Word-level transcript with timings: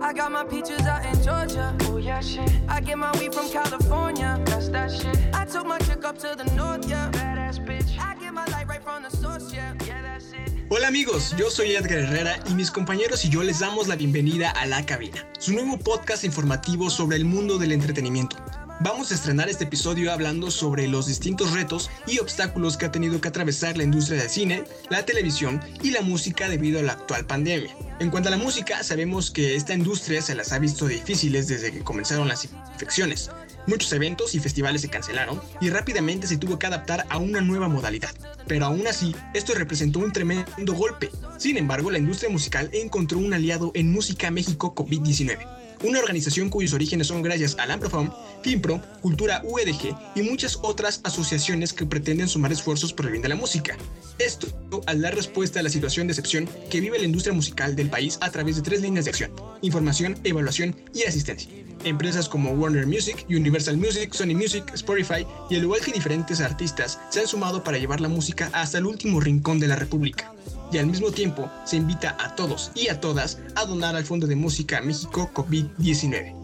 I 0.00 0.12
got 0.12 0.30
my 0.30 0.44
peaches 0.44 0.86
out 0.86 1.04
in 1.04 1.20
Georgia. 1.22 1.76
Oh 1.82 1.96
yeah, 1.96 2.20
shit. 2.20 2.50
I 2.68 2.80
get 2.80 2.98
my 2.98 3.10
weed 3.18 3.34
from 3.34 3.50
California. 3.50 4.40
That's 4.46 4.68
that 4.68 4.92
shit. 4.92 5.18
I 5.34 5.44
took 5.44 5.66
my 5.66 5.78
chick 5.78 6.04
up 6.04 6.18
to 6.18 6.36
the 6.36 6.44
north, 6.54 6.88
yeah. 6.88 7.10
Badass 7.10 7.58
bitch. 7.64 7.98
I 7.98 8.14
get 8.14 8.32
my 8.32 8.44
light 8.46 8.68
right 8.68 8.82
from 8.82 9.02
the 9.02 9.10
source, 9.10 9.52
yeah. 9.52 9.74
Yeah, 9.86 10.02
that's 10.02 10.32
it. 10.32 10.52
Hola 10.70 10.88
amigos, 10.88 11.34
yo 11.36 11.50
soy 11.50 11.74
Edgar 11.74 11.98
Herrera 11.98 12.38
y 12.48 12.54
mis 12.54 12.70
compañeros 12.70 13.24
y 13.24 13.30
yo 13.30 13.42
les 13.42 13.58
damos 13.58 13.88
la 13.88 13.96
bienvenida 13.96 14.50
a 14.50 14.66
La 14.66 14.84
Cabina, 14.84 15.26
su 15.38 15.52
nuevo 15.52 15.78
podcast 15.78 16.24
informativo 16.24 16.90
sobre 16.90 17.16
el 17.16 17.24
mundo 17.24 17.58
del 17.58 17.72
entretenimiento. 17.72 18.36
Vamos 18.80 19.10
a 19.10 19.16
estrenar 19.16 19.48
este 19.48 19.64
episodio 19.64 20.12
hablando 20.12 20.52
sobre 20.52 20.86
los 20.86 21.06
distintos 21.06 21.50
retos 21.50 21.90
y 22.06 22.20
obstáculos 22.20 22.76
que 22.76 22.86
ha 22.86 22.92
tenido 22.92 23.20
que 23.20 23.26
atravesar 23.26 23.76
la 23.76 23.82
industria 23.82 24.20
del 24.20 24.30
cine, 24.30 24.64
la 24.88 25.04
televisión 25.04 25.60
y 25.82 25.90
la 25.90 26.00
música 26.00 26.48
debido 26.48 26.78
a 26.78 26.84
la 26.84 26.92
actual 26.92 27.26
pandemia. 27.26 27.74
En 27.98 28.10
cuanto 28.10 28.28
a 28.28 28.30
la 28.30 28.36
música, 28.36 28.84
sabemos 28.84 29.32
que 29.32 29.56
esta 29.56 29.74
industria 29.74 30.22
se 30.22 30.36
las 30.36 30.52
ha 30.52 30.60
visto 30.60 30.86
difíciles 30.86 31.48
desde 31.48 31.72
que 31.72 31.82
comenzaron 31.82 32.28
las 32.28 32.44
infecciones. 32.44 33.32
Muchos 33.66 33.92
eventos 33.92 34.36
y 34.36 34.38
festivales 34.38 34.82
se 34.82 34.88
cancelaron 34.88 35.40
y 35.60 35.70
rápidamente 35.70 36.28
se 36.28 36.36
tuvo 36.36 36.60
que 36.60 36.68
adaptar 36.68 37.04
a 37.10 37.18
una 37.18 37.40
nueva 37.40 37.66
modalidad. 37.66 38.14
Pero 38.46 38.66
aún 38.66 38.86
así, 38.86 39.12
esto 39.34 39.54
representó 39.54 39.98
un 39.98 40.12
tremendo 40.12 40.74
golpe. 40.74 41.10
Sin 41.36 41.56
embargo, 41.56 41.90
la 41.90 41.98
industria 41.98 42.30
musical 42.30 42.70
encontró 42.72 43.18
un 43.18 43.34
aliado 43.34 43.72
en 43.74 43.90
Música 43.90 44.30
México 44.30 44.72
COVID-19 44.72 45.58
una 45.82 45.98
organización 45.98 46.50
cuyos 46.50 46.72
orígenes 46.72 47.06
son 47.06 47.22
gracias 47.22 47.56
al 47.58 47.70
Amprofam, 47.70 48.12
FIMPRO, 48.42 48.80
Cultura 49.00 49.42
UEDG 49.44 49.96
y 50.14 50.22
muchas 50.22 50.58
otras 50.62 51.00
asociaciones 51.04 51.72
que 51.72 51.86
pretenden 51.86 52.28
sumar 52.28 52.52
esfuerzos 52.52 52.92
por 52.92 53.06
el 53.06 53.12
bien 53.12 53.22
de 53.22 53.28
la 53.28 53.36
música. 53.36 53.76
Esto 54.18 54.48
al 54.86 55.00
dar 55.00 55.14
respuesta 55.14 55.60
a 55.60 55.62
la 55.62 55.70
situación 55.70 56.06
de 56.06 56.12
excepción 56.12 56.48
que 56.70 56.80
vive 56.80 56.98
la 56.98 57.04
industria 57.04 57.32
musical 57.32 57.76
del 57.76 57.88
país 57.90 58.18
a 58.20 58.30
través 58.30 58.56
de 58.56 58.62
tres 58.62 58.80
líneas 58.80 59.04
de 59.04 59.10
acción, 59.10 59.32
información, 59.62 60.18
evaluación 60.24 60.76
y 60.94 61.02
asistencia. 61.04 61.50
Empresas 61.84 62.28
como 62.28 62.50
Warner 62.52 62.86
Music, 62.86 63.24
Universal 63.28 63.76
Music, 63.76 64.12
Sony 64.12 64.34
Music, 64.34 64.64
Spotify 64.74 65.24
y 65.48 65.56
al 65.56 65.62
igual 65.62 65.80
que 65.80 65.92
diferentes 65.92 66.40
artistas 66.40 66.98
se 67.10 67.20
han 67.20 67.28
sumado 67.28 67.62
para 67.62 67.78
llevar 67.78 68.00
la 68.00 68.08
música 68.08 68.50
hasta 68.52 68.78
el 68.78 68.86
último 68.86 69.20
rincón 69.20 69.60
de 69.60 69.68
la 69.68 69.76
República 69.76 70.32
y 70.72 70.78
al 70.78 70.86
mismo 70.86 71.10
tiempo 71.10 71.50
se 71.64 71.76
invita 71.76 72.16
a 72.18 72.34
todos 72.34 72.70
y 72.74 72.88
a 72.88 73.00
todas 73.00 73.38
a 73.54 73.64
donar 73.64 73.96
al 73.96 74.04
Fondo 74.04 74.26
de 74.26 74.36
Música 74.36 74.80
México 74.80 75.30
COVID-19. 75.34 76.34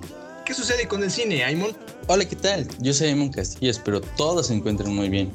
¿Qué 0.44 0.54
sucede 0.54 0.86
con 0.86 1.02
el 1.02 1.10
cine, 1.10 1.44
Aymon? 1.44 1.76
Hola, 2.06 2.24
¿qué 2.26 2.36
tal? 2.36 2.68
Yo 2.78 2.92
soy 2.92 3.08
Aymon 3.08 3.30
Castillo, 3.30 3.70
espero 3.70 4.00
todos 4.00 4.48
se 4.48 4.54
encuentren 4.54 4.94
muy 4.94 5.08
bien. 5.08 5.32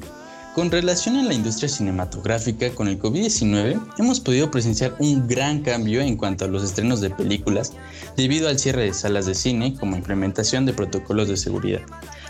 Con 0.54 0.70
relación 0.70 1.16
a 1.16 1.22
la 1.22 1.34
industria 1.34 1.68
cinematográfica, 1.68 2.70
con 2.70 2.88
el 2.88 2.98
COVID-19 2.98 3.80
hemos 3.98 4.18
podido 4.18 4.50
presenciar 4.50 4.96
un 4.98 5.28
gran 5.28 5.62
cambio 5.62 6.00
en 6.00 6.16
cuanto 6.16 6.44
a 6.44 6.48
los 6.48 6.64
estrenos 6.64 7.00
de 7.00 7.10
películas 7.10 7.72
debido 8.16 8.48
al 8.48 8.58
cierre 8.58 8.82
de 8.82 8.94
salas 8.94 9.26
de 9.26 9.36
cine 9.36 9.76
como 9.78 9.96
implementación 9.96 10.66
de 10.66 10.72
protocolos 10.72 11.28
de 11.28 11.36
seguridad. 11.36 11.82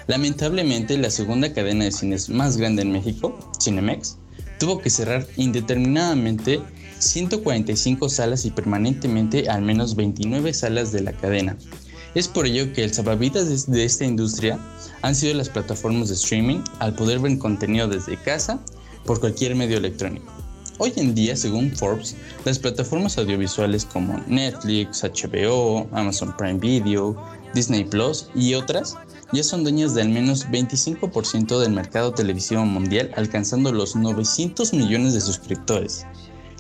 Lamentablemente, 0.06 0.98
la 0.98 1.08
segunda 1.08 1.52
cadena 1.54 1.84
de 1.84 1.92
cines 1.92 2.28
más 2.28 2.58
grande 2.58 2.82
en 2.82 2.92
México, 2.92 3.38
Cinemex, 3.58 4.18
tuvo 4.60 4.78
que 4.78 4.90
cerrar 4.90 5.26
indeterminadamente 5.36 6.60
145 7.00 8.10
salas 8.10 8.44
y 8.44 8.50
permanentemente 8.50 9.48
al 9.48 9.62
menos 9.62 9.96
29 9.96 10.52
salas 10.52 10.92
de 10.92 11.00
la 11.00 11.12
cadena. 11.12 11.56
Es 12.14 12.28
por 12.28 12.46
ello 12.46 12.72
que 12.72 12.84
el 12.84 12.92
salvavidas 12.92 13.66
de 13.66 13.84
esta 13.84 14.04
industria 14.04 14.58
han 15.00 15.14
sido 15.14 15.34
las 15.34 15.48
plataformas 15.48 16.08
de 16.08 16.14
streaming 16.14 16.60
al 16.78 16.94
poder 16.94 17.20
ver 17.20 17.38
contenido 17.38 17.88
desde 17.88 18.18
casa 18.18 18.60
por 19.06 19.18
cualquier 19.18 19.54
medio 19.54 19.78
electrónico. 19.78 20.30
Hoy 20.76 20.92
en 20.96 21.14
día, 21.14 21.36
según 21.36 21.70
Forbes, 21.70 22.16
las 22.44 22.58
plataformas 22.58 23.16
audiovisuales 23.16 23.84
como 23.86 24.22
Netflix, 24.26 25.02
HBO, 25.02 25.88
Amazon 25.92 26.34
Prime 26.36 26.58
Video, 26.58 27.16
Disney 27.54 27.84
Plus 27.84 28.28
y 28.34 28.54
otras 28.54 28.96
ya 29.32 29.42
son 29.42 29.62
dueñas 29.62 29.94
de 29.94 30.02
al 30.02 30.08
menos 30.08 30.46
25% 30.48 31.60
del 31.60 31.72
mercado 31.72 32.12
televisivo 32.12 32.64
mundial, 32.64 33.10
alcanzando 33.16 33.72
los 33.72 33.96
900 33.96 34.72
millones 34.72 35.14
de 35.14 35.20
suscriptores. 35.20 36.06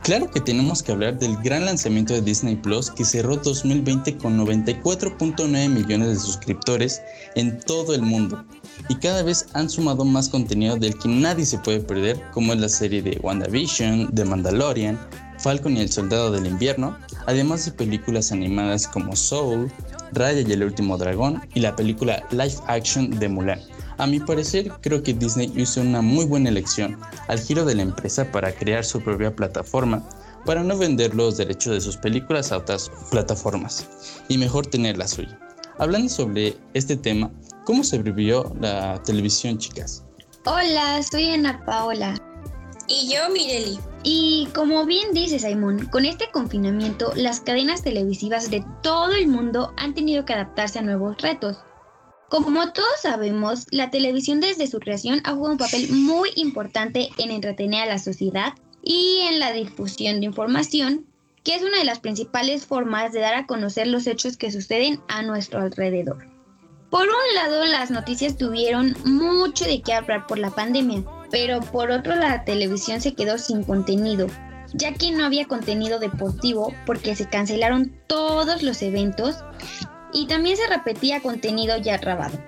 Claro 0.02 0.30
que 0.30 0.40
tenemos 0.40 0.82
que 0.82 0.92
hablar 0.92 1.18
del 1.18 1.36
gran 1.42 1.66
lanzamiento 1.66 2.14
de 2.14 2.22
Disney 2.22 2.56
Plus 2.56 2.90
que 2.90 3.04
cerró 3.04 3.36
2020 3.36 4.16
con 4.16 4.38
94.9 4.38 5.68
millones 5.68 6.08
de 6.08 6.16
suscriptores 6.16 7.02
en 7.34 7.60
todo 7.60 7.94
el 7.94 8.00
mundo 8.00 8.42
y 8.88 8.94
cada 8.94 9.22
vez 9.22 9.46
han 9.52 9.68
sumado 9.68 10.06
más 10.06 10.30
contenido 10.30 10.76
del 10.76 10.98
que 10.98 11.08
nadie 11.08 11.44
se 11.44 11.58
puede 11.58 11.80
perder 11.80 12.18
como 12.32 12.54
es 12.54 12.60
la 12.60 12.70
serie 12.70 13.02
de 13.02 13.20
WandaVision, 13.22 14.14
The 14.14 14.24
Mandalorian, 14.24 14.98
Falcon 15.38 15.76
y 15.76 15.80
el 15.80 15.90
Soldado 15.90 16.30
del 16.30 16.46
Invierno, 16.46 16.96
además 17.26 17.64
de 17.66 17.72
películas 17.72 18.32
animadas 18.32 18.86
como 18.86 19.14
Soul, 19.14 19.70
Raya 20.12 20.40
y 20.40 20.52
el 20.52 20.62
último 20.62 20.96
dragón 20.98 21.40
y 21.54 21.60
la 21.60 21.76
película 21.76 22.24
live 22.30 22.54
action 22.66 23.10
de 23.18 23.28
Mulan. 23.28 23.60
A 23.98 24.06
mi 24.06 24.18
parecer, 24.20 24.72
creo 24.80 25.02
que 25.02 25.12
Disney 25.12 25.52
hizo 25.56 25.80
una 25.80 26.00
muy 26.00 26.24
buena 26.24 26.48
elección 26.48 26.98
al 27.28 27.38
giro 27.38 27.64
de 27.64 27.74
la 27.74 27.82
empresa 27.82 28.30
para 28.30 28.52
crear 28.52 28.84
su 28.84 29.00
propia 29.00 29.34
plataforma 29.34 30.02
para 30.44 30.64
no 30.64 30.76
vender 30.76 31.14
los 31.14 31.36
derechos 31.36 31.74
de 31.74 31.80
sus 31.80 31.96
películas 31.96 32.52
a 32.52 32.58
otras 32.58 32.90
plataformas 33.10 33.86
y 34.28 34.38
mejor 34.38 34.66
tener 34.66 34.96
la 34.96 35.06
suya. 35.06 35.38
Hablando 35.78 36.08
sobre 36.08 36.56
este 36.74 36.96
tema, 36.96 37.30
¿cómo 37.64 37.84
sobrevivió 37.84 38.54
la 38.60 39.02
televisión, 39.02 39.58
chicas? 39.58 40.04
Hola, 40.44 41.02
soy 41.02 41.30
Ana 41.30 41.64
Paola. 41.64 42.19
Y 42.92 43.08
yo, 43.08 43.30
Mireli. 43.32 43.78
Y 44.02 44.48
como 44.52 44.84
bien 44.84 45.12
dice 45.12 45.38
Simón, 45.38 45.86
con 45.92 46.04
este 46.04 46.28
confinamiento, 46.32 47.12
las 47.14 47.38
cadenas 47.38 47.84
televisivas 47.84 48.50
de 48.50 48.64
todo 48.82 49.12
el 49.12 49.28
mundo 49.28 49.72
han 49.76 49.94
tenido 49.94 50.24
que 50.24 50.32
adaptarse 50.32 50.80
a 50.80 50.82
nuevos 50.82 51.16
retos. 51.22 51.58
Como 52.28 52.72
todos 52.72 53.00
sabemos, 53.00 53.66
la 53.70 53.90
televisión 53.90 54.40
desde 54.40 54.66
su 54.66 54.80
creación 54.80 55.20
ha 55.22 55.34
jugado 55.34 55.52
un 55.52 55.58
papel 55.58 55.92
muy 55.92 56.30
importante 56.34 57.10
en 57.18 57.30
entretener 57.30 57.82
a 57.84 57.92
la 57.92 57.98
sociedad 58.00 58.54
y 58.82 59.18
en 59.28 59.38
la 59.38 59.52
difusión 59.52 60.18
de 60.18 60.26
información, 60.26 61.06
que 61.44 61.54
es 61.54 61.62
una 61.62 61.78
de 61.78 61.84
las 61.84 62.00
principales 62.00 62.66
formas 62.66 63.12
de 63.12 63.20
dar 63.20 63.34
a 63.34 63.46
conocer 63.46 63.86
los 63.86 64.08
hechos 64.08 64.36
que 64.36 64.50
suceden 64.50 65.00
a 65.06 65.22
nuestro 65.22 65.60
alrededor. 65.60 66.26
Por 66.90 67.02
un 67.02 67.34
lado, 67.36 67.64
las 67.66 67.92
noticias 67.92 68.36
tuvieron 68.36 68.96
mucho 69.04 69.64
de 69.64 69.80
qué 69.80 69.92
hablar 69.92 70.26
por 70.26 70.38
la 70.38 70.50
pandemia, 70.50 71.04
pero 71.30 71.60
por 71.60 71.90
otro 71.90 72.14
la 72.16 72.44
televisión 72.44 73.00
se 73.00 73.14
quedó 73.14 73.38
sin 73.38 73.62
contenido, 73.64 74.26
ya 74.72 74.94
que 74.94 75.10
no 75.10 75.24
había 75.24 75.46
contenido 75.46 75.98
deportivo 75.98 76.74
porque 76.86 77.16
se 77.16 77.28
cancelaron 77.28 77.92
todos 78.06 78.62
los 78.62 78.82
eventos 78.82 79.44
y 80.12 80.26
también 80.26 80.56
se 80.56 80.66
repetía 80.66 81.20
contenido 81.20 81.76
ya 81.76 81.98
grabado. 81.98 82.38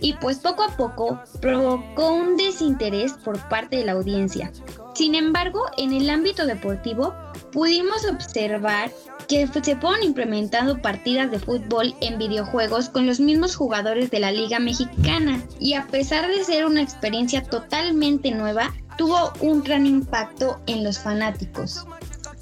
Y 0.00 0.12
pues 0.14 0.38
poco 0.38 0.62
a 0.62 0.76
poco 0.76 1.20
provocó 1.40 2.12
un 2.12 2.36
desinterés 2.36 3.14
por 3.14 3.38
parte 3.48 3.76
de 3.76 3.86
la 3.86 3.92
audiencia. 3.92 4.52
Sin 4.94 5.14
embargo, 5.14 5.62
en 5.78 5.92
el 5.92 6.10
ámbito 6.10 6.46
deportivo 6.46 7.14
pudimos 7.52 8.04
observar 8.04 8.90
que 9.28 9.46
se 9.46 9.76
fueron 9.76 10.02
implementando 10.02 10.80
partidas 10.80 11.30
de 11.30 11.38
fútbol 11.38 11.94
en 12.00 12.18
videojuegos 12.18 12.88
con 12.88 13.06
los 13.06 13.18
mismos 13.18 13.56
jugadores 13.56 14.10
de 14.10 14.20
la 14.20 14.30
Liga 14.32 14.58
Mexicana 14.58 15.42
y 15.58 15.74
a 15.74 15.86
pesar 15.86 16.28
de 16.28 16.44
ser 16.44 16.64
una 16.64 16.82
experiencia 16.82 17.42
totalmente 17.42 18.30
nueva, 18.30 18.72
tuvo 18.96 19.32
un 19.40 19.62
gran 19.62 19.86
impacto 19.86 20.60
en 20.66 20.84
los 20.84 20.98
fanáticos. 20.98 21.86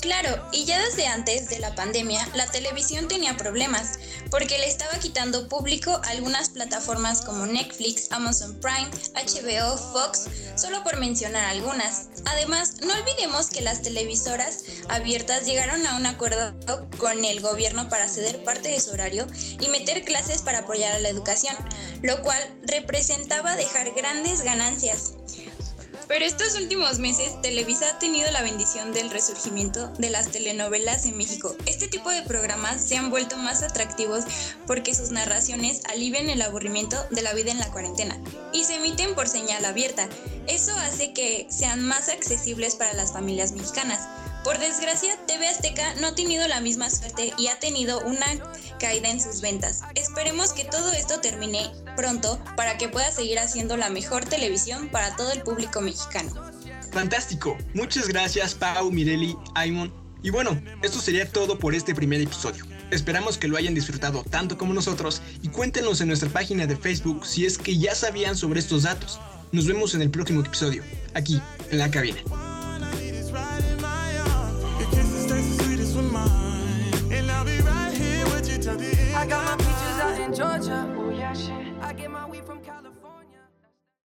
Claro, 0.04 0.46
y 0.52 0.66
ya 0.66 0.84
desde 0.84 1.06
antes 1.06 1.48
de 1.48 1.58
la 1.60 1.74
pandemia, 1.74 2.28
la 2.34 2.44
televisión 2.44 3.08
tenía 3.08 3.38
problemas, 3.38 3.98
porque 4.30 4.58
le 4.58 4.68
estaba 4.68 4.98
quitando 4.98 5.48
público 5.48 5.98
a 6.04 6.10
algunas 6.10 6.50
plataformas 6.50 7.22
como 7.22 7.46
Netflix, 7.46 8.12
Amazon 8.12 8.60
Prime, 8.60 8.90
HBO, 9.14 9.78
Fox, 9.78 10.26
solo 10.56 10.84
por 10.84 10.98
mencionar 10.98 11.46
algunas. 11.46 12.08
Además, 12.26 12.82
no 12.82 12.92
olvidemos 12.92 13.48
que 13.48 13.62
las 13.62 13.80
televisoras 13.80 14.64
abiertas 14.90 15.46
llegaron 15.46 15.86
a 15.86 15.96
un 15.96 16.04
acuerdo 16.04 16.54
con 16.98 17.24
el 17.24 17.40
gobierno 17.40 17.88
para 17.88 18.06
ceder 18.06 18.44
parte 18.44 18.68
de 18.68 18.80
su 18.80 18.90
horario 18.90 19.26
y 19.58 19.68
meter 19.68 20.04
clases 20.04 20.42
para 20.42 20.58
apoyar 20.58 20.92
a 20.92 20.98
la 20.98 21.08
educación, 21.08 21.56
lo 22.02 22.20
cual 22.20 22.42
representaba 22.60 23.56
dejar 23.56 23.94
grandes 23.94 24.42
ganancias. 24.42 25.14
Pero 26.06 26.24
estos 26.24 26.54
últimos 26.56 26.98
meses 26.98 27.40
Televisa 27.40 27.88
ha 27.90 27.98
tenido 27.98 28.30
la 28.30 28.42
bendición 28.42 28.92
del 28.92 29.10
resurgimiento 29.10 29.88
de 29.98 30.10
las 30.10 30.28
telenovelas 30.28 31.06
en 31.06 31.16
México. 31.16 31.56
Este 31.66 31.88
tipo 31.88 32.10
de 32.10 32.22
programas 32.22 32.80
se 32.82 32.96
han 32.96 33.10
vuelto 33.10 33.36
más 33.38 33.62
atractivos 33.62 34.24
porque 34.66 34.94
sus 34.94 35.10
narraciones 35.10 35.80
alivian 35.86 36.28
el 36.28 36.42
aburrimiento 36.42 36.96
de 37.10 37.22
la 37.22 37.32
vida 37.32 37.50
en 37.50 37.58
la 37.58 37.70
cuarentena 37.70 38.20
y 38.52 38.64
se 38.64 38.76
emiten 38.76 39.14
por 39.14 39.28
señal 39.28 39.64
abierta. 39.64 40.08
Eso 40.46 40.76
hace 40.76 41.12
que 41.12 41.46
sean 41.50 41.82
más 41.82 42.08
accesibles 42.08 42.76
para 42.76 42.92
las 42.92 43.12
familias 43.12 43.52
mexicanas. 43.52 44.06
Por 44.44 44.58
desgracia, 44.58 45.16
TV 45.26 45.48
Azteca 45.48 45.94
no 45.94 46.08
ha 46.08 46.14
tenido 46.14 46.46
la 46.48 46.60
misma 46.60 46.90
suerte 46.90 47.32
y 47.38 47.46
ha 47.46 47.58
tenido 47.58 48.00
una 48.00 48.26
caída 48.78 49.08
en 49.08 49.18
sus 49.18 49.40
ventas. 49.40 49.80
Esperemos 49.94 50.52
que 50.52 50.64
todo 50.64 50.92
esto 50.92 51.20
termine 51.20 51.70
pronto 51.96 52.42
para 52.56 52.76
que 52.78 52.88
pueda 52.88 53.10
seguir 53.10 53.38
haciendo 53.38 53.76
la 53.76 53.90
mejor 53.90 54.24
televisión 54.24 54.88
para 54.88 55.16
todo 55.16 55.32
el 55.32 55.42
público 55.42 55.80
mexicano. 55.80 56.30
Fantástico. 56.92 57.56
Muchas 57.74 58.08
gracias 58.08 58.54
Pau, 58.54 58.90
Mireli, 58.90 59.36
Aymon. 59.54 59.92
Y 60.22 60.30
bueno, 60.30 60.60
esto 60.82 61.00
sería 61.00 61.28
todo 61.28 61.58
por 61.58 61.74
este 61.74 61.94
primer 61.94 62.20
episodio. 62.20 62.64
Esperamos 62.90 63.36
que 63.36 63.48
lo 63.48 63.56
hayan 63.56 63.74
disfrutado 63.74 64.24
tanto 64.24 64.56
como 64.56 64.72
nosotros 64.72 65.20
y 65.42 65.48
cuéntenos 65.48 66.00
en 66.00 66.08
nuestra 66.08 66.30
página 66.30 66.66
de 66.66 66.76
Facebook 66.76 67.26
si 67.26 67.44
es 67.44 67.58
que 67.58 67.76
ya 67.76 67.94
sabían 67.94 68.36
sobre 68.36 68.60
estos 68.60 68.84
datos. 68.84 69.20
Nos 69.52 69.66
vemos 69.66 69.94
en 69.94 70.02
el 70.02 70.10
próximo 70.10 70.40
episodio, 70.40 70.82
aquí 71.14 71.40
en 71.70 71.78
la 71.78 71.90
cabina. 71.90 72.18
I 79.16 79.26
got 79.26 79.44
my 79.44 79.56
peaches 79.56 80.00
out 80.00 80.20
in 80.20 80.34
Georgia. 80.34 80.86
Yeah, 80.86 80.90
shit. 80.90 81.03